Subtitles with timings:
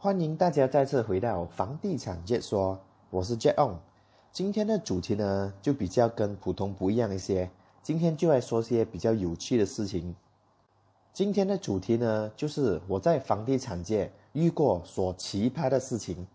[0.00, 2.78] 欢迎大家再次回到房地产解说，
[3.10, 3.80] 我是 Jack On。
[4.30, 7.50] 今天的主题呢，就比较跟普通不一样一些。
[7.82, 10.14] 今天就来说些比较有趣的事情。
[11.12, 16.28] 今天的主题呢，就是我在房地产界遇过所奇葩的事情。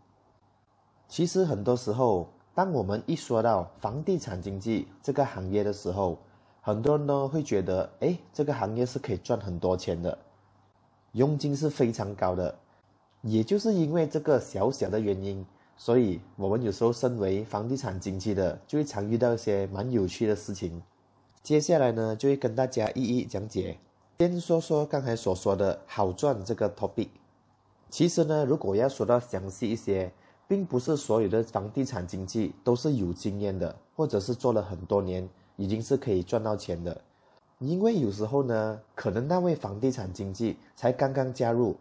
[1.07, 6.17] 其实很多时候，当我们一说到房地产经济这个行业的时候，
[6.59, 10.17] 很多人都会觉得，哎，这个行业是可以赚很多钱的，
[11.13, 12.53] 佣金是非常高的。
[13.23, 15.45] 也就是因为这个小小的原因，
[15.77, 20.81] 所以我们有时候身为房地产经纪的，就会常遇到一些蛮有趣的事情。
[21.41, 23.77] 接下来呢，就会跟大家一一讲解。
[24.19, 27.07] 先说说刚才所说的好赚这个 topic。
[27.89, 30.11] 其实呢，如果要说到详细一些，
[30.47, 37.01] 并不是所有的房地产经纪都是有经验的，或者是做了很多年，已经是可以赚到钱的。
[37.59, 41.77] 因为有时候呢，可能那位房地产经纪才刚刚加入，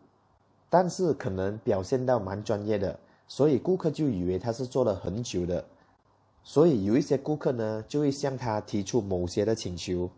[0.75, 5.63] 但是可能表现到蛮专业的，所以顾客就以为他是做了很久的。
[6.43, 10.09] 所以有一些顾客呢，就会向他提出某些的请求，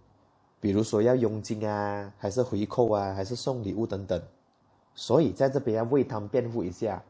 [0.61, 4.22] 比如说要佣金啊，还是回扣啊，还是送礼物等等。
[4.94, 7.02] 所以在这边要为他们辩护一下。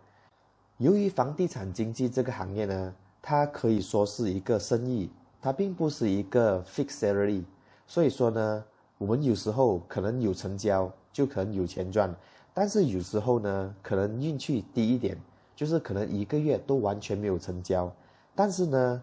[0.79, 5.11] 由于房地产经纪这个行业呢，它可以说是一个生意，
[5.43, 7.45] 它并不是一个 fixed salary。
[7.87, 8.65] 所以说呢，
[8.97, 12.11] 我们有时候可能有成交，就可能有钱赚；
[12.55, 15.19] 但是有时候呢，可能运气低一点，
[15.57, 17.93] 就是可能一个月都完全没有成交。
[18.33, 19.03] 但是呢，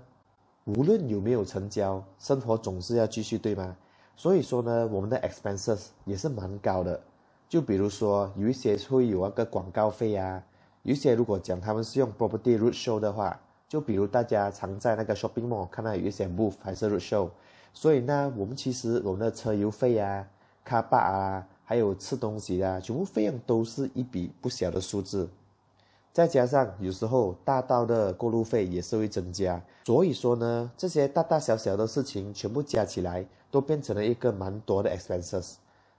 [0.64, 3.76] 无论有没有成交，生活总是要继续，对吗？
[4.16, 6.98] 所以说呢，我们的 expenses 也是蛮高的。
[7.50, 10.42] 就比如说，有一些会有那个广告费啊，
[10.84, 17.30] 有一些如果讲他们是用 property roadshow 的话，就比如大家常在那个 shopping mall 看到有一些 move 还是 roadshow，
[17.74, 20.26] 所以呢，我们其实我们的车油费啊、
[20.64, 25.30] 卡巴啊，还有吃东西啊，全部费用都是一笔不小的数字。
[26.12, 35.54] 再加上有时候大道的过路费也是会增加，所以说呢，这些大大小小的事情全部加起来，都变成了一个蛮多的 expenses。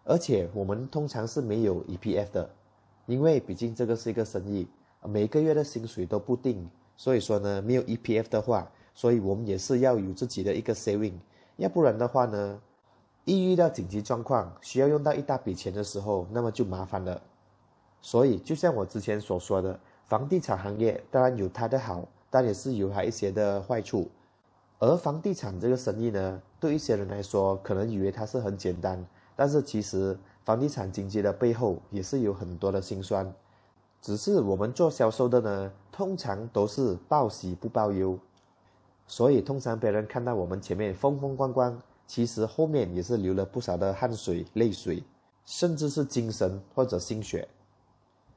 [0.04, 2.50] 而且我们通常是没有 EPF 的，
[3.06, 4.68] 因为毕竟这个是一个生意，
[5.02, 6.68] 每个月的薪水都不定，
[6.98, 11.14] 所以说呢，没有 EPF 的话，所以我们也是要有自己的一个 saving，
[11.56, 12.60] 要不然的话呢，
[13.24, 17.20] 一遇到紧急状况需要用到一大笔钱的时候，那么就麻烦了。
[18.00, 19.78] 所以就像我之前所说的。
[20.04, 24.10] 房地产行业当然有它的好，但也是有它一些的坏处。
[24.78, 29.02] 而房地产这个生意呢，对一些人来说，可能以为它是很简单，
[29.34, 33.32] 但是其实房地产经济的背后也是有很多的辛酸。
[34.02, 38.18] 只是我们做销售的呢，通常都是报喜不报忧，
[39.06, 45.02] 所以通常别人看到我们前面风风光光，其实后面也是流了不少的汗水、泪水，
[45.44, 47.48] 甚至是精神或者心血。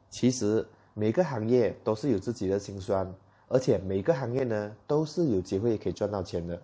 [0.09, 0.65] 其实。
[0.97, 3.13] 每个行业都是有自己的辛酸，
[3.49, 6.57] 而且每个行业呢都是有机会可以赚到钱的。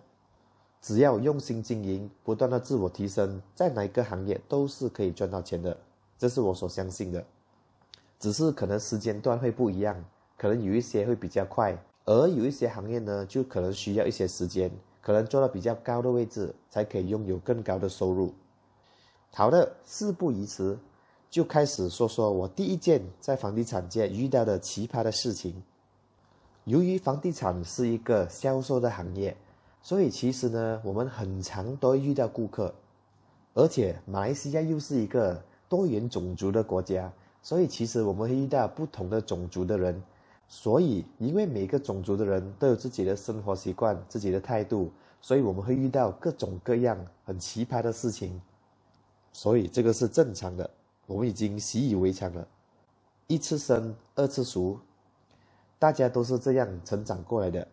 [0.80, 5.76] 只要用心经营，不断的自我提升，在哪一个行业都是可以赚到钱的，
[6.16, 7.22] 这是我所相信的。
[8.18, 10.02] 只是可能时间段会不一样，
[10.38, 11.76] 可能有一些会比较快，
[12.06, 14.70] 而有一些行业呢就可能需要一些时间，
[15.02, 18.32] 可能做到比较高的位置才可以拥有更高的收入。
[19.32, 20.78] 好的，事不宜迟。
[21.28, 25.62] 就开始说说我第一件在房地产界遇到的奇葩的事情。
[26.64, 29.34] 由于房地产是一个销售的行业，
[29.80, 32.74] 所以其实呢，我们很常都会遇到顾客。
[33.54, 37.10] 而且马来西亚又是一个多元种族的国家，
[37.42, 40.02] 所以其实我们会遇到不同的种族的人。
[40.54, 48.38] 所以，因为每个种族的人都有自己的生活习惯、自己的态度，所以我们会遇到各种各样很奇葩的事情。
[49.32, 50.68] 所以这个是正常的。
[51.06, 52.46] 我们已经习以为常了，
[53.28, 54.78] 一次生，二次熟，
[55.78, 57.66] 大家都是这样成长过来的。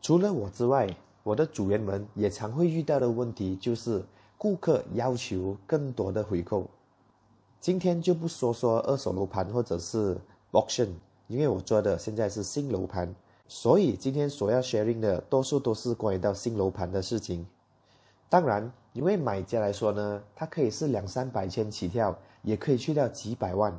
[0.00, 0.88] 除了我之外，
[1.24, 4.02] 我的组员们也常会遇到的问题就是
[4.38, 6.70] 顾客要求更多的回扣。
[7.60, 10.16] 今天就不说说二手楼盘或者是
[10.52, 10.88] auction，
[11.28, 13.14] 因为我做的现在是新楼盘，
[13.48, 17.46] 所以今天所要 sharing 的多数都是关于到新楼盘的事情。
[18.28, 23.78] 当然，因为买家来说呢，它可以是两三百千起跳，也可以去掉几百万。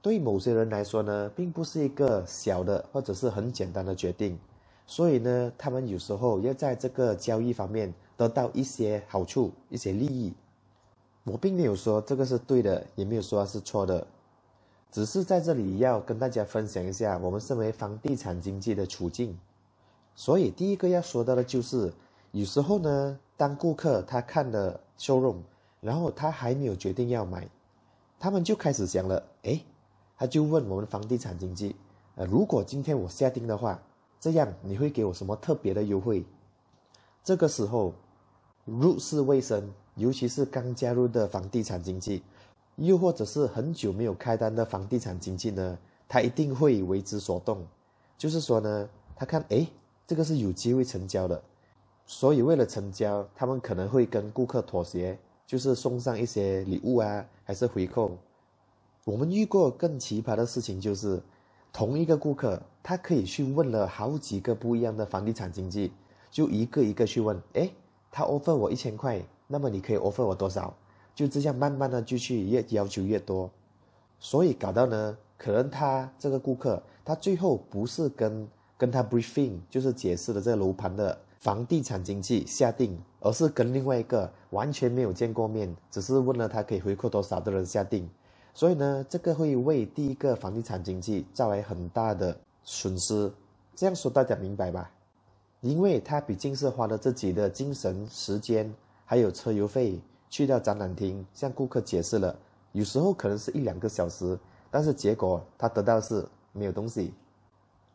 [0.00, 4.38] 对某些人来说呢，并不是一个小的或者是很简单的决定，
[4.86, 10.34] 所以呢，他们有时候要在这个交易方面得到一些好处、一些利益。
[11.24, 14.06] 我并没有说这个是对的，也没有说是错的，
[14.94, 19.36] 只是在这里要跟大家分享一下我们身为房地产经济的处境。
[20.14, 21.92] 所以第一个要说到的就是。
[22.30, 25.36] 有时候呢，当顾客他看了 showroom，
[25.80, 27.48] 然后他还没有决定要买，
[28.18, 29.60] 他们就开始想了，哎，
[30.16, 31.76] 他就问我们房地产经纪，
[32.16, 33.80] 呃，如果今天我下定的话，
[34.18, 36.24] 这样你会给我什么特别的优惠？
[37.22, 37.94] 这个时候，
[38.64, 42.20] 入世未深，尤其是刚加入的房地产经纪，
[42.76, 45.78] 又或者是很久没有开单的房地产经纪呢，
[46.08, 47.64] 他一定会为之所动。
[48.18, 49.66] 就是说呢，他看，哎，
[50.06, 51.42] 这个是有机会成交的，
[52.06, 58.12] 所以为了成交，他们可能会跟顾客妥协，就是送上一些礼物啊，还是回扣。
[59.04, 61.22] 我们遇过更奇葩的事情，就是
[61.72, 65.92] 同一个顾客，他可以去问了好几个不一样的房地产经纪，
[66.30, 67.70] 就一个一个去问，哎，
[68.10, 70.74] 他 offer 我一千块，那么你可以 offer 我多少？
[71.14, 73.50] 就这样慢慢的就去越要求越多，
[74.18, 88.08] 所以搞到呢，可能他这个顾客，他最后不是跟跟他 briefing，就是解释的这个楼盘的房地产经纪下定，而是跟另外一个完全没有见过面，只是问了他可以回扣多少的人下定。
[88.52, 93.32] 所以呢，这个会为第一个房地产经济带来很大的损失。
[93.76, 94.90] 这样说大家明白吧？
[95.60, 98.72] 因为他毕竟是花了自己的精神、时间，
[99.04, 99.98] 还有车油费
[100.34, 102.36] 去到展览厅向顾客解释了，
[102.72, 104.36] 有时候可能是一两个小时，
[104.68, 107.14] 但是结果他得到是没有东西。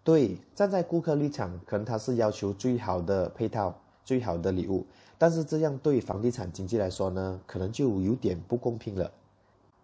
[0.06, 4.86] 对，站在顾客立场，可能他是要求最好的配套、最好的礼物，
[5.18, 9.12] 但是这样对房地产经济来说呢，可能就有点不公平了。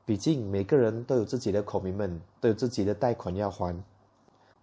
[0.05, 3.77] 毕竟每个人都有自己的口名们，都有自己的贷款要还，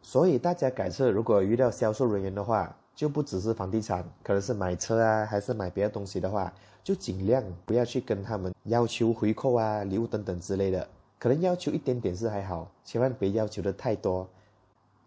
[0.00, 6.53] 所以大家改车如果遇到销售人员的话，就不只是房地产，可能是买车啊，还是买别的东西的话，
[6.85, 10.87] 就尽量不要去跟他们要求回扣啊、礼物等等之类的。
[11.19, 14.29] 可能要求一点点是还好，千万别要求的太多，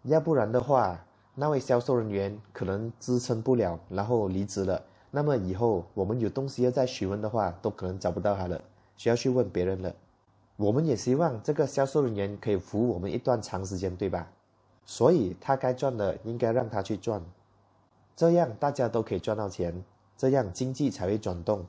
[0.04, 1.04] 要不然的话，
[1.34, 4.82] 那位销售人员可能支撑不了，然后离职了。
[5.10, 8.60] 那么以后我们有东西要再询问的话，都可能找不到他了，
[8.96, 9.94] 需要去问别人了。
[10.56, 14.26] 我们也希望这个销售人员可以服务我们一段长时间，对吧？
[14.86, 17.20] 所以他该赚的应该让他去赚，
[18.16, 19.84] 这样大家都可以赚到钱，
[20.16, 21.66] 这样经济才会转动。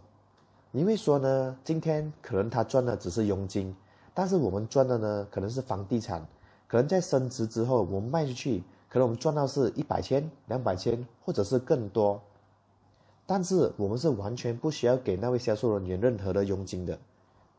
[0.71, 3.75] 因为说呢，今天可能他赚的只是佣金，
[4.13, 6.25] 但是我们赚的呢，可能是房地产，
[6.67, 12.21] 可能在升值之后我们卖出去，可能我们赚到是一百千、两百千，或者是更多。
[13.25, 16.97] 但是我们是完全不需要给那位销售人员任何的佣金的。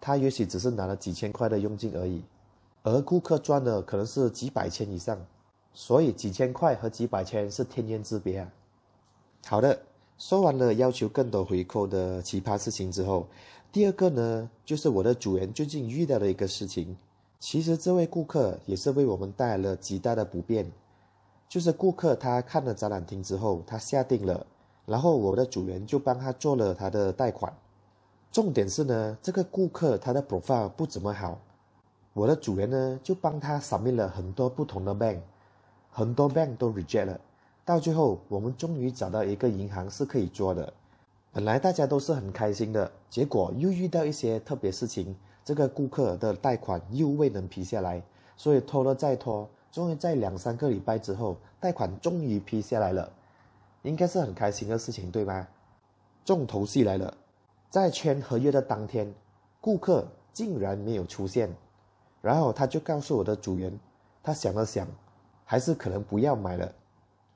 [0.01, 2.23] 他也许只是拿了几千块的佣金而已，
[2.85, 5.19] 而顾客赚的可能是几百千以上，
[5.75, 8.51] 所以几千块和几百千是天渊之别啊。
[9.47, 9.81] 好的，
[10.19, 13.27] 说完了要求更多回扣的奇葩事情之后，
[13.73, 16.97] 第二个呢，就是我的组员最近遇到的一个事情。
[17.41, 20.71] 其实这位顾客也是为我们带来了极大的不便，
[21.49, 24.45] 就是顾客他看了展览厅之后，他下定了，
[24.85, 27.51] 然后我的组员就帮他做了他的贷款。
[28.31, 31.41] 重点是呢，这个顾客他的 profile 不怎么好，
[32.13, 35.21] 我的组员呢就帮他扫描了很多不同的 bank，
[35.91, 37.21] 很多 bank 都 reject 了，
[37.69, 40.73] 到最后我们终于找到一个银行是可以做的。
[41.31, 48.03] 本来大家都是很开心的，结果又遇到一些特别事情，这个顾客的贷款又未能批下来，
[48.39, 53.13] 所以拖了再拖，终于在两三个礼拜之后，贷款终于批下来了，
[53.83, 55.47] 应该是很开心的事情，对吗？
[56.25, 57.15] 重头戏来了。
[57.69, 59.13] 在签合约的当天，
[59.61, 61.55] 顾客竟然没有出现，
[62.23, 63.79] 然后他就告诉我的组员，
[64.23, 64.89] 他想了想，
[65.45, 66.73] 还是可能不要买了，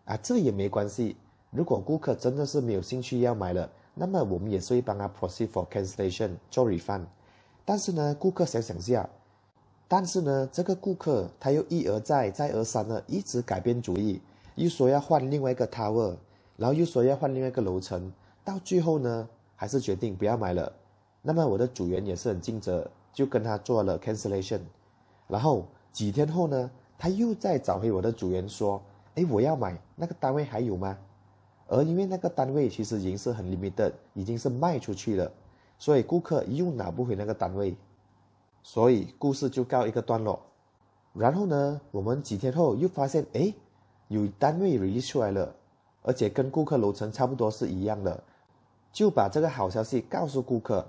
[0.05, 1.17] 啊，这也没关系。
[1.51, 7.05] 如果顾客真的是没有兴趣要买了，那么我们也是会帮他 proceed for cancellation 做 refund。
[7.65, 9.09] 但是呢，顾客想想下，
[9.87, 14.21] 但是呢，这个顾客他又一而再再而三的一直改变主意，
[14.55, 16.17] 又说要换另外一个 tower，
[16.57, 18.13] 然后又说要换另外一个楼层，
[18.45, 19.29] 到最后呢？
[19.55, 20.73] 还是决定不要买了，
[21.23, 24.59] 那么我的组员也是很尽责，就跟他做了 cancellation。
[25.29, 26.69] 然后几天后呢，
[26.99, 28.83] 他又再找回我的组员说
[29.15, 30.97] ：“哎，我要买那个单位还有吗？”
[31.69, 35.33] 而因为那个单位其实已经是很 limited，已经是卖出去了，
[35.79, 37.75] 所以顾客又拿不回那个单位，
[38.63, 40.39] 所以故事就告一个段落。
[41.15, 43.55] 然后呢，我们几天后又发现，哎，
[44.09, 45.55] 有单位 release 出来了，
[46.03, 48.23] 而且跟顾客楼层差不多是一样的。
[48.93, 50.87] 就把这个好消息告诉顾客，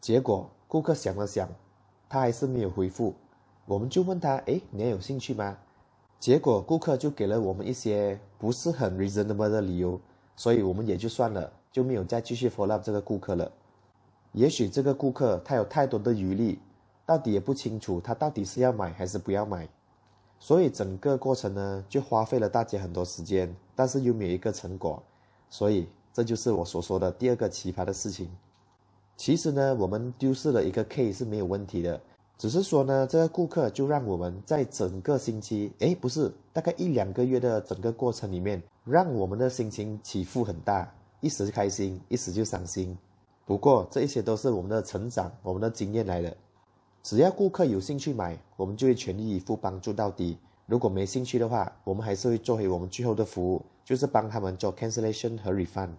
[0.00, 1.46] 结果顾客想了想，
[2.08, 3.14] 他还是没有回复。
[3.66, 5.58] 我们就问他：“哎，你还有兴趣吗？”
[6.22, 10.00] 结果顾客就给了我们一些不是很 reasonable 的理由，
[10.36, 13.50] 所以我们也就算了，就没有再继续 follow 这个顾客了。
[14.30, 16.60] 也许这个顾客他有太多的余力，
[17.04, 19.68] 到底也不清楚他到底是要买还是不要买，
[20.38, 25.02] 所以整个过程呢就花费了大家很多时间，但是又没有一个成果，
[25.50, 25.88] 所以。
[26.14, 28.28] 这就是我所说的第二个奇葩的事情。
[29.16, 31.98] 其实呢，我们丢失了一个 K 是没有问题的，
[32.42, 42.98] 只是说呢，这个顾客就让我们在整个星期，诶，不是，大概一两个月的整个过程里面，让我们的心情起伏很大，一时开心，一时就伤心。
[43.46, 46.36] 不过这一些都是我们的成长，我们的经验来的。
[47.04, 50.36] 只要顾客有兴趣买，我们就会全力以赴帮助到底。
[50.66, 55.90] 如果没兴趣的话，我们还是会做回我们最后的服务，就是帮他们做 cancellation 和 refund。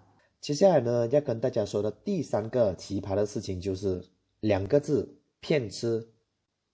[0.41, 4.03] 接下来呢，要跟大家说的第三个奇葩的事情就是
[4.41, 6.05] 两个字：骗吃。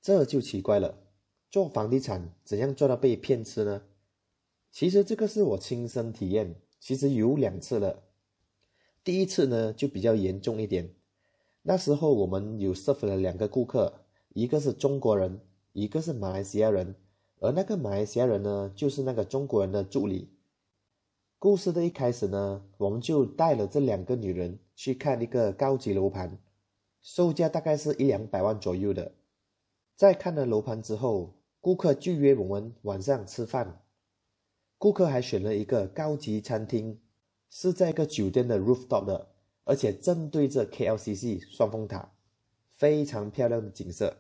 [0.02, 0.98] 这就奇怪了，
[1.50, 3.84] 做房地产怎样做到被骗吃呢？
[4.72, 8.04] 其实这个是我亲身体验，其实有两次了。
[9.04, 10.94] 第一次呢就比较严重一点，
[11.64, 15.42] 那时候我们有 serve 了两个顾客，一个是中国人，
[15.74, 16.96] 一个是马来西亚人，
[17.40, 20.30] 而那个马来西亚人呢就是那个中国人的助理。
[21.40, 26.38] 故事的一开始呢，我们就带了这两个女人去看一个高级楼盘，
[27.02, 29.14] 售价大概是一两百万左右的。
[30.00, 33.82] 在看了楼盘之后，顾客就约我们晚上吃饭，
[34.78, 36.98] 顾客还选了一个高级餐厅。
[37.50, 39.28] 是在一个酒店的 rooftop 的，
[39.66, 42.14] 而且正对着 KLCC 双峰塔，
[42.78, 44.16] 非常漂亮的景色。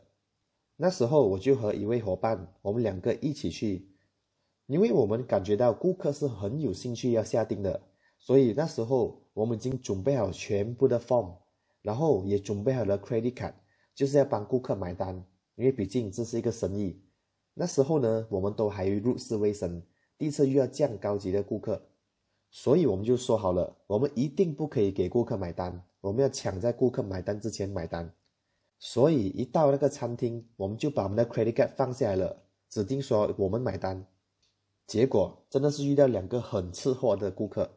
[0.76, 3.88] 那时候我就和一位伙伴，我们两个一起去，
[4.66, 7.82] 因为我们感觉到顾客是很有兴趣要下定的，
[8.18, 11.36] 所以那时候我们已经准备好全部的 form，
[11.82, 13.54] 然后也准备好了 credit card，
[13.96, 15.24] 就是要帮顾客买单，
[15.60, 17.02] 因为毕竟这是一个生意。
[17.54, 19.84] 那时候呢，我们都还入世未深，
[20.18, 21.82] 第一次遇到这样高级的顾客。
[22.50, 28.10] 所以我们就说好了，我们一定不可以给顾客买单，我们要抢在顾客买单之前买单。
[28.80, 34.08] 所以一到那个餐厅，我们就把我们的 credit card 放下来了，指定说我们买单。
[34.88, 37.70] 结果真的是遇到两个很吃货的顾客，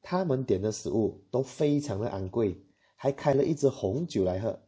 [0.00, 2.64] 他们点的食物都非常的昂贵，
[2.96, 4.58] 还开了一支红酒来喝。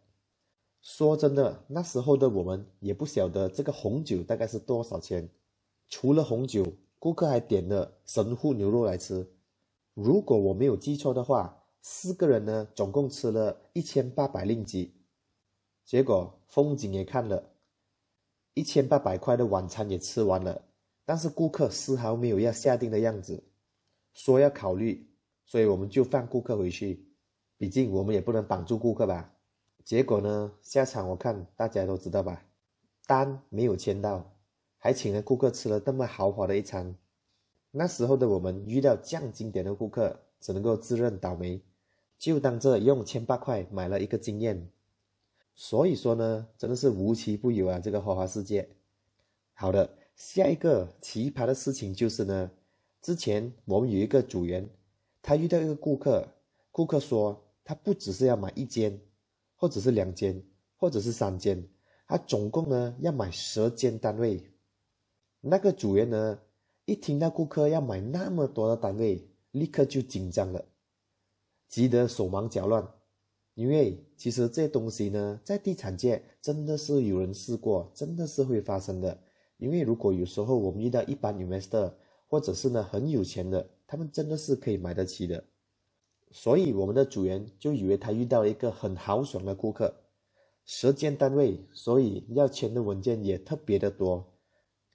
[0.82, 5.30] 说真的，那时候的我们也不晓得这个红酒大概是多少钱，
[5.88, 6.66] 除了红酒。
[6.98, 9.28] 顾客还点了神户牛肉来吃，
[9.92, 14.94] 如果我没有记错的话，四个人呢总共吃了一千八百令吉，
[15.84, 17.50] 结果风景也看了，
[18.54, 20.62] 一千八百块的晚餐也吃完了，
[21.04, 23.42] 但是顾客丝毫没有要下定的样子，
[24.12, 25.04] 说要考虑，
[25.44, 27.04] 所以我们就放顾客回去，
[27.58, 29.34] 毕竟我们也不能绑住顾客吧。
[29.84, 32.44] 结果呢，下场我看大家都知道吧，
[33.06, 34.32] 单没有签到。
[34.78, 36.96] 还请了顾客吃了那么豪华的一餐，
[37.70, 41.62] 那时候的我们遇到这样经典的顾客，只能够自认倒霉，
[42.18, 44.68] 就当这用千八块买了一个经验。
[45.54, 48.68] 所以说呢，真的是无奇不有啊，这个花花世界。
[49.52, 52.50] 好的，下一个奇葩的事情就是呢，
[53.00, 54.68] 之前我们有一个组员，
[55.22, 56.26] 他遇到一个顾客，
[56.72, 59.00] 顾客说他不只是要买一间，
[59.62, 60.42] 或者是两间，
[60.76, 61.64] 或者是三间，
[62.09, 64.42] 他总共呢要买十间单位。
[65.40, 66.40] 那个主人呢，
[66.85, 70.64] 一听到顾客要买那么多的单位，立刻就紧张了，
[71.69, 72.85] 急得手忙脚乱。
[73.54, 79.16] 因为其实这东西呢，在地产界真的是有人试过，真的是会发生的。
[79.59, 81.95] 因为如果有时候我们遇到一般 investor，
[82.26, 85.45] 或者是呢很有钱的，他们真的是可以买得起的。
[86.32, 89.94] 所以我们的组员就以为他遇到了一个很豪爽的顾客，
[90.64, 94.32] 时间单位，所以要签的文件也特别的多。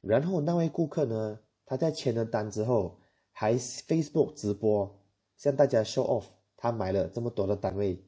[0.01, 2.99] 然后那位顾客呢，他在签了单之后，
[3.31, 4.99] 还 Facebook 直播
[5.35, 6.25] 向大家 show off
[6.55, 8.03] 他买了这么多的单位。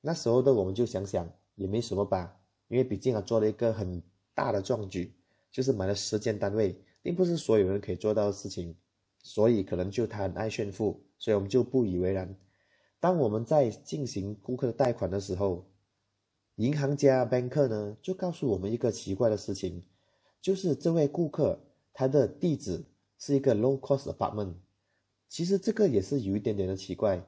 [0.00, 4.02] 那时候的我们就想想也没什么吧，因为毕竟他做了一个很
[4.34, 5.14] 大的壮举，
[5.50, 8.76] 就是买了十间单位，并不是所有人可以做到的事情，
[9.22, 12.36] 所以可能就他很爱炫富，所以我们就不以为然。
[13.00, 15.64] 当我们在进行顾客的贷款的时候，
[16.56, 19.82] 银行家 banker 呢就告诉我们一个奇怪的事情。
[20.40, 21.58] 就是这位顾客，
[21.92, 22.84] 他的地址
[23.16, 24.54] 是一个 low cost apartment。
[25.28, 27.24] 其实这个也是有一点点的奇怪，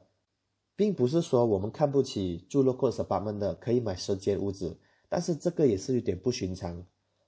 [0.76, 4.76] 并不是说我们看不起住 low cost apartment 的可以买十间屋子，
[5.08, 6.84] 但是这个也是有点不寻常。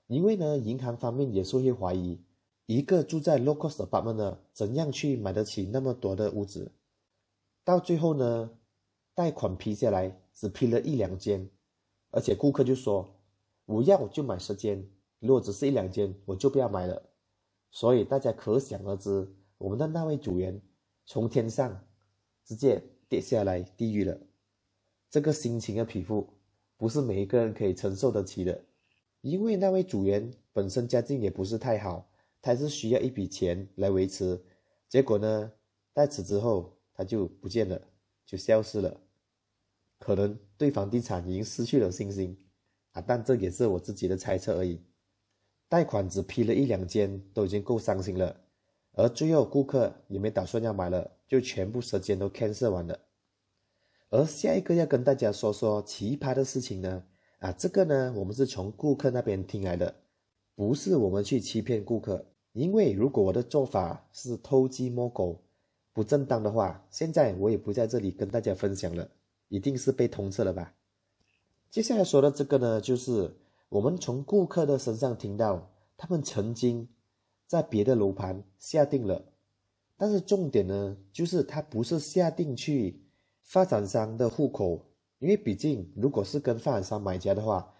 [0.07, 2.21] 因为呢，银行方面也是会怀疑，
[2.67, 6.73] 一个住在 low cost apartment 的怎样去买得起那么多的屋子？
[7.63, 8.49] 到最后呢，
[9.15, 11.49] 贷款批下来只批了一两间，
[12.11, 13.09] 而且顾客就说
[13.65, 14.85] 我要就买十间。
[15.19, 17.01] 如果只是一两间，我就不要买了。
[17.71, 20.61] 所以大家可想而知，我们的那位组员
[21.05, 21.81] 从天上
[22.43, 24.17] 直接跌下来地狱了。
[25.09, 26.27] 这个心情的匹夫，
[26.75, 28.61] 不是每一个人可以承受得起的。
[29.21, 32.09] 因为那位组员本身家境也不是太好，
[32.41, 34.41] 他是需要一笔钱来维持。
[34.87, 35.51] 结果呢，
[35.93, 37.81] 在此之后他就不见了，
[38.25, 38.99] 就消失了。
[39.99, 42.37] 可能对房地产已经失去了信心。
[42.93, 44.81] 啊，但这也是我自己的猜测而已。
[45.69, 48.39] 贷款只批了一两间，都已经够伤心了，
[48.93, 52.99] 而最后顾客也没打算要买了，就全部时间都 cancel 完了。
[54.09, 57.03] 而下一个要跟大家说说奇葩的事情呢，
[57.39, 59.93] 啊，这个呢，我们是从顾客那边听来的，
[60.57, 62.25] 不是我们去欺骗顾客。
[62.53, 65.39] 因为如果我的做法是偷鸡摸狗、
[65.93, 69.07] 不正当的话，现在我也不在这里跟大家分享了，
[69.49, 70.73] 一定是被通测了吧？
[71.69, 73.37] 接下来说的这个呢，就是
[73.69, 76.89] 我们从顾客的身上听到，他们曾经
[77.45, 79.23] 在别的楼盘下定了，
[79.95, 83.03] 但是重点呢，就是他不是下定去
[83.43, 84.83] 发展商的户口，
[85.19, 87.71] 因为毕竟如果是跟发展商买家的话，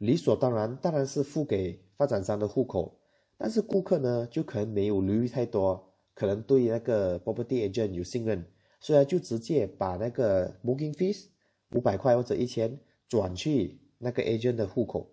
[0.00, 2.98] 理所当然当然是付给发展商的户口。
[3.36, 8.44] 但是顾客呢，就可能没有留意太多，可能对那个 property agent 有信任，
[8.80, 11.26] 所以就直接把那个 booking fees
[11.72, 12.78] 五百块或者一千
[13.08, 15.10] 转去那个 agent 的户口。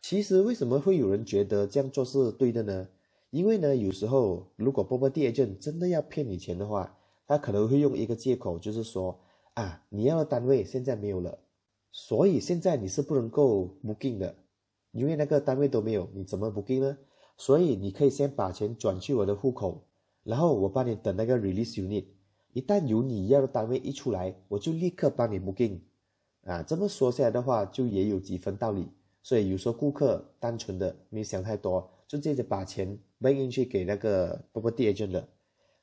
[0.00, 2.88] 其实为什么会有人觉得这样做是对的呢？
[3.30, 6.96] 因为呢，有时候如果 property agent 真的要骗你钱的话，
[7.26, 9.18] 他可能会用一个借口，就是说
[9.54, 11.38] 啊，你要的单位现在没有了，
[11.90, 14.34] 所以现在你是不能够 booking 的，
[14.92, 16.98] 因为那个单位都没有，你怎么 booking 呢？
[17.36, 19.86] 所以你可以先把钱转去我的户口，
[20.24, 22.04] 然后我帮你等那个 release unit。
[22.52, 25.80] 一旦有你要的单位一出来，我就立刻帮你 booking。
[26.44, 28.88] 啊，这么说下来的话，就也有几分道理。
[29.22, 35.28] 所以有时候顾客单纯的没想太多，就直接把钱 bank 进去给那个 property agent 了。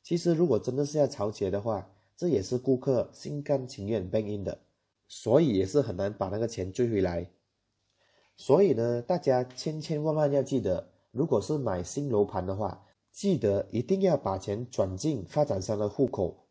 [0.01, 4.57] 其实如果真的是要吵起来的话，这也是顾客心甘情愿 bank in 的，
[5.07, 7.29] 所以也是很难把那个钱追回来。
[8.37, 10.89] 所以呢，大家千千万万要记得。
[11.11, 16.47] 如果是买新楼盘的话，记得一定要把钱转进发展商的户口，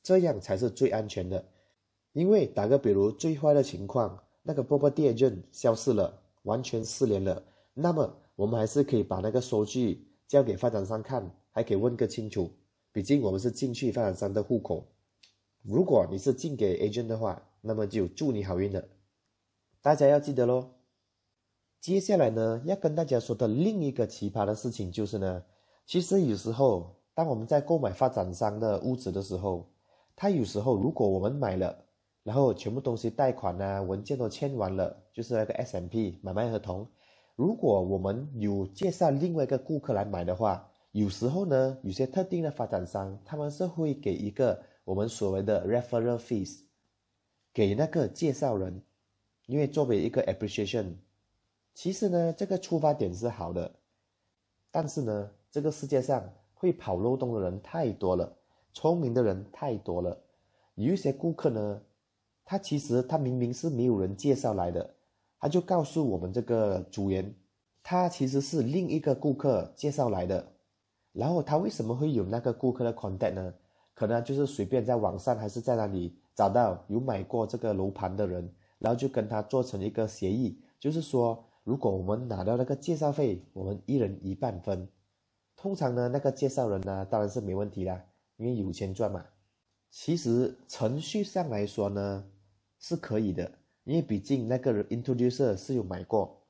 [0.00, 1.44] 这样才是最安全的。
[2.12, 7.42] 因为打个比如，最坏的情况，那个波波店认消失了，完全失联了，
[7.74, 12.48] 那么我们还是可以把那个收据交给发展商看，还可以问个清楚。
[12.92, 14.86] 毕竟我们是进去发展商的户口。
[15.62, 18.84] 如果你是进给 agent 的话，那么就祝你好运了。
[19.82, 20.70] 大家要记得喽。
[21.80, 25.42] 接下来呢，要跟大家说的另一个奇葩的事情就是呢，
[25.86, 29.66] 其实有时候当我们在购买发展商的屋子的时候，
[30.14, 31.74] 他有时候如果我们买了，
[32.22, 36.86] 然后全部东西贷款啊、文件都签完了，就是那个 S M P 买卖合同，
[37.34, 46.58] 如果我们有介绍另外一个顾客来买的话，有时候呢，有些特定的发展商他们是会给一个我们所谓的 referral fees
[47.52, 48.82] 给那个介绍人，
[49.46, 50.94] 因为作为一个 appreciation。
[51.74, 53.72] 其实呢，这个出发点是好的，
[54.70, 58.36] 但是呢，这个世界上会跑漏洞的人太多了，
[58.72, 60.20] 聪明的人太多了。
[60.74, 61.82] 有一些顾客呢，
[62.44, 64.94] 他其实他明明是没有人介绍来的，
[65.38, 67.34] 他就告诉我们这个组员，
[67.82, 70.52] 他其实是另一个顾客介绍来的。
[71.12, 73.54] 然后他为什么会有那个顾客的 contact 呢？
[73.94, 81.44] 可能就是随便在网上还是在那里找到有买过这个楼盘的人，然后就跟他做成一个协议，就是说。
[81.62, 84.88] 如果我们拿到那个介绍费，我们一人一半分。
[85.54, 88.02] 通常呢，那个介绍人呢，当然是没问题啦，
[88.38, 89.22] 因为有钱赚嘛。
[89.90, 92.24] 其实程序上来说呢，
[92.78, 93.52] 是可以的，
[93.84, 96.42] 因为毕竟那个 introducer 是有买过，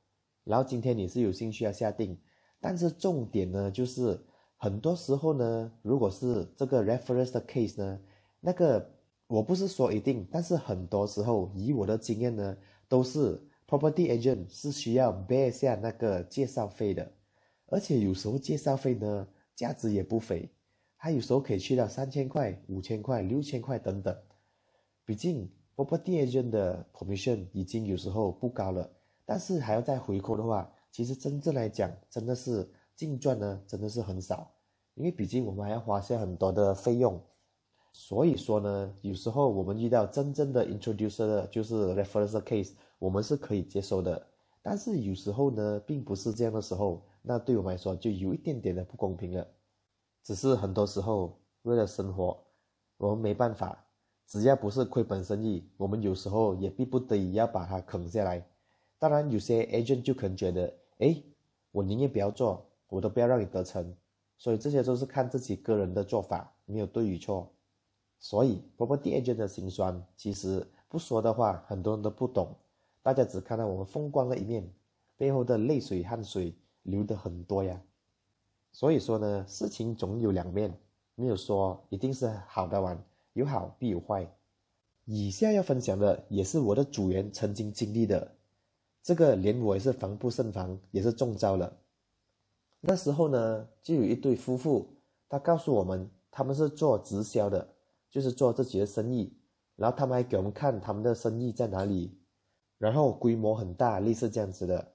[0.45, 2.17] 然后今天你是有兴趣要下定。
[2.61, 4.17] 但是重点呢，就是
[4.55, 7.99] 很多时候呢，如果是这个 reference 的 case 呢，
[8.39, 8.89] 那个
[9.31, 13.41] 我不是说一定，但是很多时候以我的经验呢，都是。
[13.65, 17.09] Property agent 是需要 bear 下那个介绍费的，
[17.67, 20.51] 而且有时候介绍费呢价值也不菲，
[20.97, 24.13] 它有时候可以去到三千块、五千块、六千块等等。
[25.05, 28.91] 毕竟 Property agent 的 commission 已经有时候不高了，
[29.25, 34.51] 但是还要再回扣的话，其实真正来讲真的是净赚呢，真的是很少，
[34.95, 37.17] 因为毕竟我们还要花下很多的费用。
[37.93, 42.71] 所以说呢，有时候我们遇到真正的 introducer 的就是 reference case。
[42.99, 44.27] 我们是可以接受的，
[44.61, 49.47] 但是有时候呢，并不是这样的时候，那对我们来说就有一点点的不公平了。
[50.23, 52.37] 只是很多时候为了生活，
[52.97, 53.83] 我们没办法，
[54.27, 58.47] 只要不是亏本生意，我们有时候也逼不得已要把它啃下来。
[58.99, 61.19] 当然，有些 agent 就可能觉得，哎，
[61.71, 63.91] 我宁愿不要做，我都不要让你得逞。
[64.37, 67.51] 所以这些都是看自己个人的做法，没有对与错。
[68.21, 72.55] 所以，波波 D agent 的心酸，其实不说的话，很多人都不懂。
[73.01, 74.71] 大家只看到我们风光的一面，
[75.17, 76.53] 背后的泪水汗水
[76.83, 77.81] 流的很多呀。
[78.71, 80.71] 所以说呢，事情总有两面，
[81.15, 83.03] 没有说一定是好的完，
[83.33, 84.31] 有好必有坏。
[85.05, 88.31] 以下要分享的也是我的组员曾经经历的。
[89.01, 91.75] 这个连我也是防不胜防，也是中招了。
[92.81, 94.87] 那时候呢，就有一对夫妇，
[95.27, 97.67] 他告诉我们他们是做直销的，
[98.11, 99.33] 就是做自己的生意，
[99.75, 102.15] 然后他们还给我们看他们的生意在哪里，
[102.77, 104.91] 然后规模很大，类似这样子的。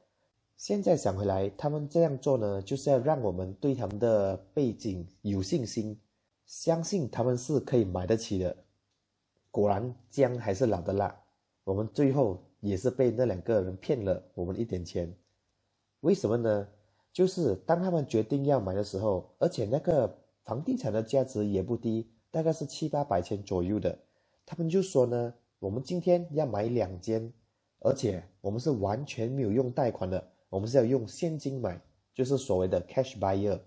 [0.56, 5.98] 现在想回来，他们这样做呢，就是要让我们对他们的背景有信心，
[6.44, 8.56] 相信他们是可以买得起的。
[9.50, 11.14] 果然姜还是老的辣，
[11.64, 15.14] 我们最后也是被那两个人骗了我们一点钱。
[16.00, 16.68] 为什么呢？
[17.12, 23.98] 就是当他们决定要买的时候，而且那个房地产的价值也不低，大概是七八百千左右的，
[24.44, 27.32] 他们就说呢，我们今天要买两间，
[27.80, 31.80] 而且我们是完全没有用贷款的，我们是要用现金买，
[32.14, 33.58] 就是所谓的 cash buyer。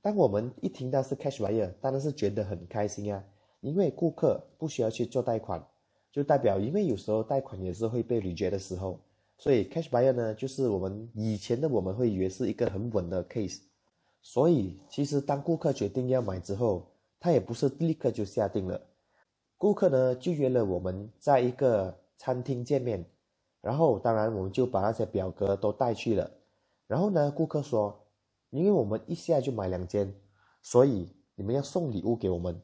[0.00, 3.22] 当我们一听到是 cash buyer，当然是觉得很开心啊。
[3.60, 5.62] 因为顾客不需要去做贷款，
[6.10, 8.98] 就代表因为有时候贷款也是会被拒绝的时候，
[9.36, 13.60] 所以 cash buyer 呢，就是我们以前的我们会以为是一个很稳的 case。
[14.22, 16.90] 所以其实当顾客决定要买之后，
[17.22, 18.80] 他也不是立刻就下定了。
[19.56, 23.04] 顾客呢就约了我们在一个餐厅见面，
[23.60, 26.28] 然后当然我们就把那些表格都带去了。
[26.88, 27.96] 然后呢，顾客说，
[28.50, 30.12] 因为我们一下就买两间，
[30.62, 32.60] 所以你们要送礼物给我们。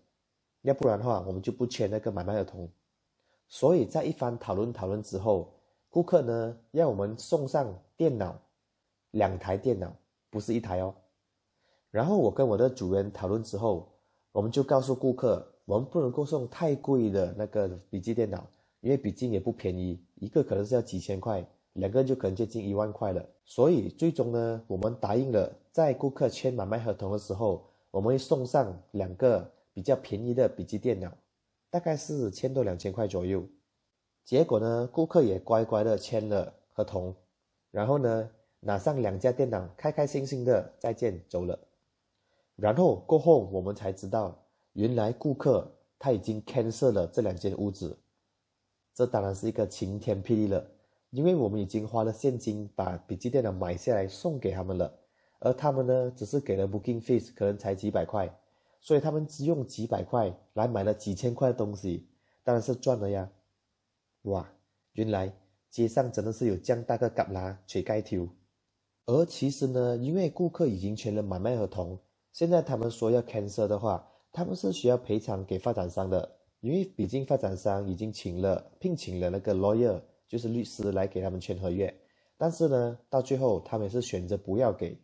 [0.63, 2.69] 要不然的话，我们就不签那个买卖合同。
[3.47, 5.55] 所以在一番讨论讨论之后，
[5.89, 8.37] 顾客呢要我们送上电脑，
[9.13, 9.95] 两台电脑，
[10.31, 10.93] 不是一台哦。
[11.93, 13.89] 然后我跟我的主人讨论之后，
[14.33, 18.47] 我们就告诉顾客，我们不能够送太贵的那个笔记电脑，
[18.81, 23.25] 因为笔记也不便宜，一个可能是要几千块，两个就可能接近一万块了。
[23.45, 29.51] 所以最终呢，我们答应了，在顾客签买卖合同的时候，我们会送上两个。
[29.75, 31.09] 比较便宜的笔记电脑，
[31.71, 33.47] 大概是千多两千块左右。
[34.25, 37.15] 结果呢，顾客也乖乖的签了合同，
[37.71, 41.57] 然后呢，拿上两家电脑，开开心心的再见走了。
[42.61, 44.37] 然后过后，我们才知道，
[44.73, 47.97] 原来顾客他已经 cancel 了这两间屋子。
[48.93, 50.69] 这当然是一个晴天霹雳了，
[51.11, 54.93] 因为我们已经花了现金把笔记电脑买下来送给他们了，
[55.39, 58.29] 而他们呢，只是给了 booking fees，可能才几百块。
[58.81, 62.09] 所以他们只用几百块来买了几千块的东西，
[62.43, 63.31] 当然是赚了呀！
[64.23, 64.49] 哇，
[64.95, 65.33] 原来
[65.71, 68.29] 街上真的是有这样大个蛤蜊垂盖头。
[69.07, 71.99] 而其实呢，因为顾客已经签了买卖合同，
[72.39, 81.93] 现在他们说要 cancel 的话，他们是需要赔偿给发展商的，因为毕竟发展商已经请了聘请了那个 lawyer，就是律师来给他们签合约。
[82.37, 84.97] 但是呢，到最后他们也是选择不要给。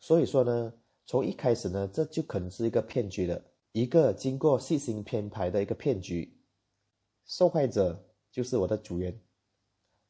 [0.00, 0.72] 所以说呢。
[1.10, 6.38] 从一开始呢，这就可能是一个骗局了，一个经过细心编排的一个骗局。
[7.24, 7.98] 受害者
[8.30, 9.18] 就是我的主人，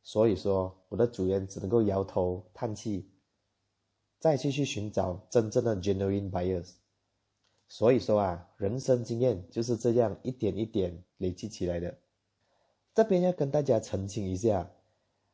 [0.03, 3.09] 所以说我的主人只能够摇头叹气，
[4.18, 6.72] 再继续寻找真正的 genuine buyers。
[7.68, 11.96] 所以说啊，人生经验就是这样一点一点累积起来的。
[12.94, 14.70] 这边要跟大家澄清一下，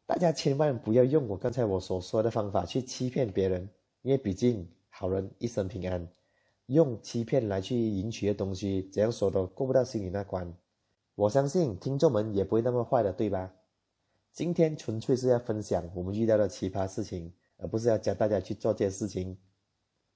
[0.07, 3.68] 大家千万不要用我刚才我所说的方法去欺骗别人，
[4.03, 4.68] 因为毕竟。
[4.97, 6.09] 好人一生平安，
[6.66, 10.57] 用欺骗来去赢取的东西，怎样说都过不到心里那关。
[11.16, 13.53] 我相信听众们也不会那么坏的，对吧？
[14.31, 19.38] 今天纯粹是要分享我们遇到的奇葩事情，而不是要教大家去做这件事情。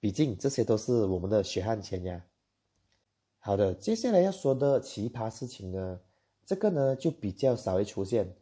[0.01, 2.25] 毕竟这些都是我们的血汗钱呀。
[3.39, 6.01] 好的，接下来要说的奇葩事情呢，
[6.45, 8.37] 这个呢就比较少会出现，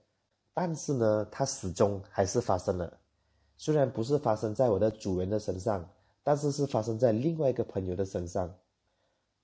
[0.53, 2.99] 但是呢，它始终还是发生了。
[3.57, 5.89] 虽然不是发生在我的主人的身上。
[6.29, 8.53] 但是是发生在另外一个朋友的身上，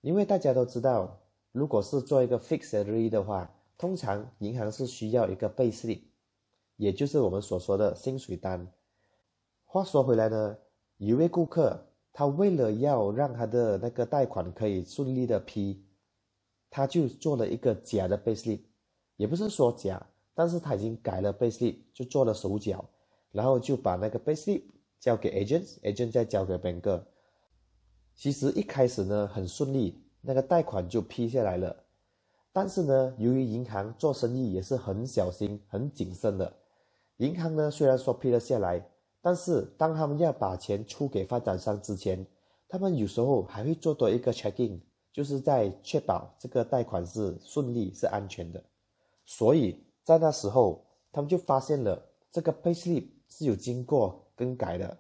[0.01, 1.17] 因为大家都知道，
[1.53, 6.11] 如果是做一个 fixed salary 的话，通常银行是需要一个 b a s e l i p
[6.77, 8.67] 也就是我们所说的薪水单。
[9.73, 10.59] 话说回来呢，
[10.99, 11.83] 一位顾客，
[12.13, 15.83] 他为了要让他的那个贷款可以顺利的批，
[16.69, 18.61] 他就做了一个假的 basic
[19.17, 22.85] 也不是说假，但是他已经改了 basic 就做了手脚，
[23.31, 24.61] 然后就把那个 basic。
[25.01, 27.03] 交给 agent，agent 再交给 banker。
[28.15, 31.75] 其实一开始呢很顺利，那个贷款就批下来了。
[32.53, 36.53] 但是呢，由于银行做生意也是很小心、很谨慎的，
[37.17, 38.87] 银行呢虽然说批了下来，
[39.23, 42.27] 但是当他们要把钱出给发展商之前，
[42.69, 44.83] 他们有时候还会做多一个 check in，
[45.13, 48.63] 就是在确保这个贷款是顺利、是安全的。
[49.25, 54.21] 所以在那时候，他们就发现了这个 payslip 是有经过。
[54.35, 54.99] 更改的，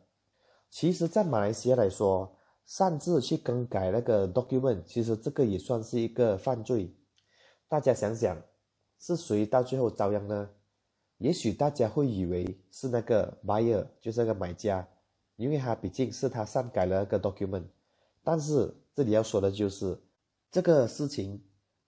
[0.70, 6.94] 其实，在马来西亚来说，擅自去更改那个 document，其实这个也算是一个犯罪。
[7.66, 8.40] 大家想想，
[9.00, 10.50] 是谁到最后遭殃呢？
[11.22, 14.84] 也许大家会以为是那个 buyer，就是那个买家，
[15.36, 17.62] 因为他毕竟是他擅改了那个 document。
[18.24, 19.96] 但是这里要说的就是，
[20.50, 21.40] 这个事情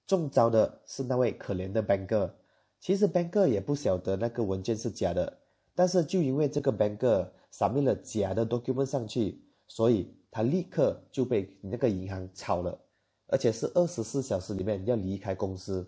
[0.07, 2.31] 中招的是那位可怜的 banker。
[2.79, 5.41] 其实 banker 也不晓得那个文件是假的，
[5.75, 12.79] 但是就因为这个 banker 撒密了假的 document 上去，所以他立刻就被那个银行炒了，
[13.27, 15.85] 而且是二十四小时里面要离开公司。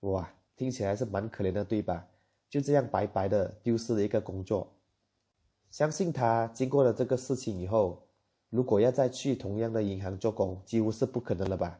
[0.00, 2.06] 哇，听起来是蛮可怜的，对吧？
[2.48, 4.72] 就这样白白的丢失了一个工作。
[5.70, 8.02] 相信他经过了这个事情以后。
[8.50, 11.78] 如果要再去同样的银行做工，几乎是不可能了吧？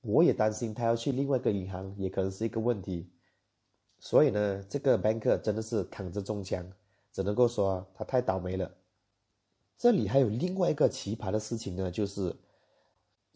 [0.00, 3.10] 我也担心他要去另外一个银行，也可能是一个问题。
[3.98, 6.64] 所以呢，这个 banker 真的是躺着中枪，
[7.12, 8.72] 只能够说他太倒霉了。
[9.76, 12.32] 这里还有另外一个奇葩的事情呢，就是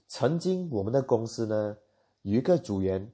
[0.07, 1.77] 曾经我们的公司呢
[2.23, 3.11] 有一个组员，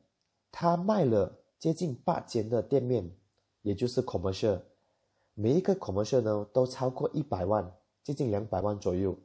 [0.52, 3.10] 他卖了接近八间的店面，
[3.62, 4.60] 也就是 commercial，
[5.34, 7.72] 每一个 commercial 呢都超过一百万。
[8.02, 9.18] 接近两百万左右，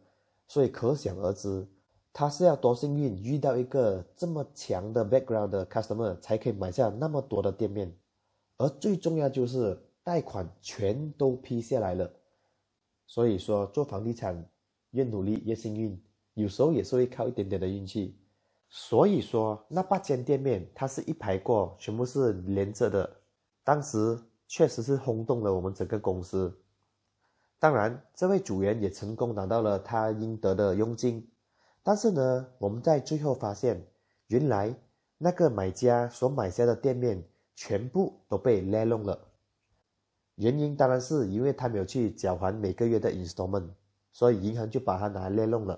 [0.47, 1.67] 所以可想而知，
[2.11, 7.95] 他是要多幸运遇到一个这么强的 background 的 customer 才可以买下那么多的店面，
[8.57, 12.11] 而最重要就是贷款全都批下来了。
[13.05, 14.49] 所以说做房地产
[14.89, 16.01] 越努力越幸运，
[16.33, 18.17] 有时候也是会靠一点点的运气。
[18.73, 23.17] 所以说那八间店面它是一排过，全部是连着的，
[23.65, 26.57] 当时确实是轰动了我们整个公司。
[27.60, 31.29] 当然，这位组员也成功拿到了他应得的佣金，
[31.84, 33.86] 但是呢，我们在最后发现，
[34.27, 34.73] 原来
[35.17, 37.21] 那个买家所买下的店面
[37.53, 39.19] 全部都被勒弄了。
[40.36, 43.67] 原因当然是因为他没有去缴还每个月的 installment，
[44.13, 45.77] 所以银行就把他拿来勒弄了。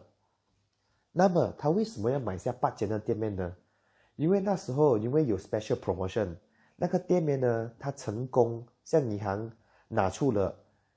[1.16, 3.56] 那么他为什么要买下八间的店面呢？
[4.16, 6.36] 因为那时候因为有 special promotion，
[6.76, 9.52] 那个店面呢，他成功向银行
[9.88, 10.54] 拿出了。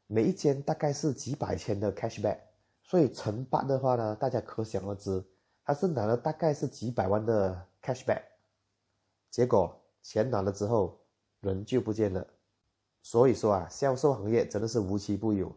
[0.07, 2.39] 每一间大概是几百千的 cashback，
[2.83, 5.23] 所以乘八的话呢，大家可想而知，
[5.65, 8.23] 他是拿了大概是几百万的 cashback，
[9.31, 10.99] 结果钱拿了之后，
[11.41, 12.27] 人就不见了。
[13.03, 15.55] 所以说啊，销售行业真的是无奇不有。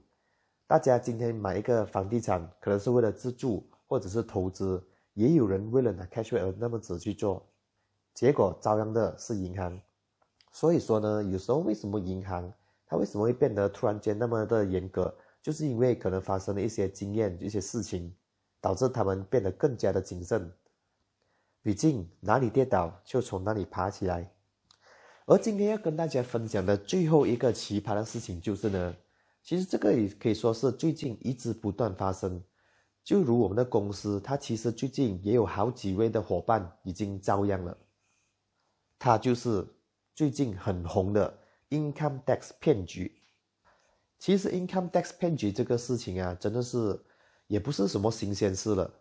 [0.67, 4.81] 大家今天买一个房地产，可能是为了自住或者是投资，
[5.15, 7.43] 也有人为了拿 cashback 而那么子去做，
[8.13, 9.81] 结果遭殃的是银行。
[10.51, 12.53] 所以说呢，有时候为什么银行？
[12.85, 15.13] 它为什么会变得突然间那么的严格？
[15.41, 18.13] 就是因为可能发生了一些经验、一些事情，
[18.61, 20.51] 导致他们变得更加的谨慎。
[21.63, 24.31] 毕竟哪里跌倒就从哪里爬起来。
[25.25, 28.95] 而今天要跟大家分享的最后一个奇葩的事情就是呢，
[29.43, 32.43] 其实这个也可以说是最近一直不断发生。
[33.09, 37.75] 就如我们的公司，它其实最近也有好几位的伙伴已经遭殃了。
[38.99, 39.65] 他就是
[40.13, 41.39] 最近很红的。
[41.71, 43.19] Income tax 骗局，
[44.19, 46.99] 其实 Income tax 骗局这个事情啊，真的是
[47.47, 48.93] 也不是什么新鲜事了。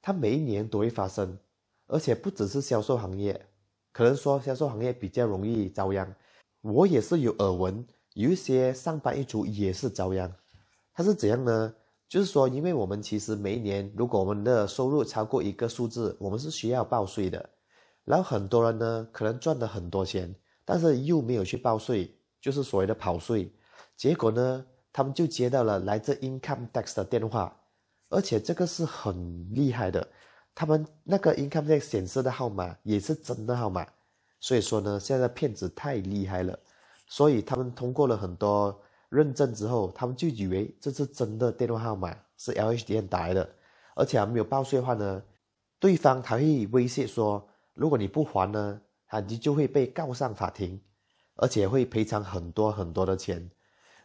[0.00, 1.38] 它每一年都会发生，
[1.86, 3.38] 而且不只是销售行业，
[3.92, 6.10] 可能说销售行业比较容易遭殃。
[6.62, 10.34] 我也是有耳闻，有一些上班一族也是遭殃。
[10.94, 11.74] 它是怎样呢？
[12.10, 17.48] 就是说，因为我们其实每一年，如果我们的收入超过一个数字，我们是需要报税的。
[18.04, 20.34] 然后很多人呢，可能赚了很多钱。
[20.64, 23.52] 但是又没有去报税，就是所谓的跑税。
[23.96, 27.56] 结果呢，他们就接到了来自 Income Tax 的电话，
[28.08, 30.04] 而且这个是很厉害的。
[30.52, 33.86] 他们那个 Income Tax 显示的号码也是真的号码。
[34.40, 36.58] 所以说呢，现在骗子太厉害了。
[37.06, 43.46] 所以他们通过了很多认证之后，他们就以为这是真的电话号码，是 LHD 打来的。
[43.94, 45.22] 而且还没有报税的话呢，
[45.78, 48.80] 对方还会威胁说，如果你不还呢？
[49.12, 50.80] 他你就会被告上法庭，
[51.34, 53.50] 而且会赔偿很多很多的钱，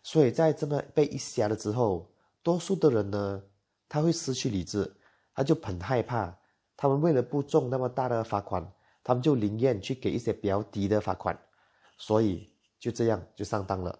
[0.01, 3.43] 所以在这么被一吓了之后，多数的人呢，
[3.87, 4.91] 他会失去理智，
[5.35, 6.35] 他就很害怕，
[6.75, 8.67] 他们为了不中那么大的罚款，
[9.03, 11.39] 他们就宁愿去给一些比较低的罚款，
[11.99, 13.99] 所以就这样就上当了，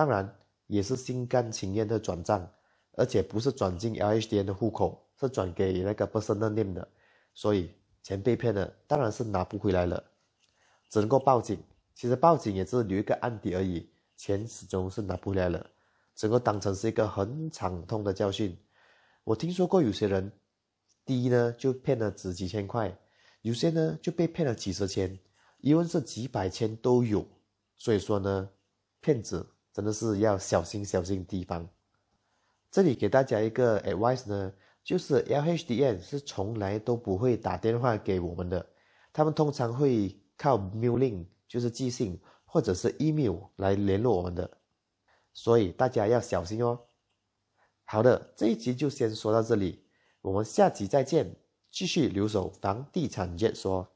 [0.00, 0.34] 当然
[0.66, 2.50] 也是心甘情愿的转账，
[2.92, 6.88] 而且不是转进 LHDN 的户口，是转给那个 personal name 的，
[7.34, 7.70] 所以
[8.02, 10.02] 钱被骗了，当然是拿不回来了。
[10.88, 11.62] 只能够报警，
[11.94, 15.66] 其实报警也只是留一个案底而已，钱始终是拿不回来了，
[16.14, 18.56] 只能够当成是一个很惨痛的教训。
[19.24, 20.32] 我听说过有些人，
[21.04, 22.96] 第一呢就骗了值几千块，
[23.42, 25.18] 有些呢就被骗了几十千，
[25.58, 27.22] 一问是几百千都有。
[27.76, 28.48] 所以说呢，
[29.02, 31.68] 骗子真的是要小心小心提防。
[32.70, 34.52] 这里给大家一个 advice 呢，
[34.82, 38.66] 就是 LHDN 是从来都不会打电话给我们的，
[39.12, 40.16] 他们通常会。
[40.42, 44.50] 靠 mailing 就是寄信，或者是 email 来联络我们的，
[45.34, 46.80] 所以大家要小心哦。
[47.84, 49.84] 好的，这一集就先说到这里，
[50.22, 51.36] 我们下集再见，
[51.70, 53.86] 继续留守房地产解说。